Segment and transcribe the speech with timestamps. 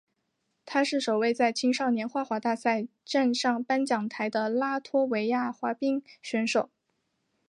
[0.65, 6.71] 他是首位在青少年花滑大奖赛站上颁奖台的拉脱维亚滑冰选手。